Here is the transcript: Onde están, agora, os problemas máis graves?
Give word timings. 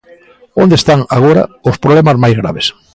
Onde 0.63 0.75
están, 0.79 0.99
agora, 1.17 1.43
os 1.69 1.79
problemas 1.83 2.17
máis 2.23 2.35
graves? 2.41 2.65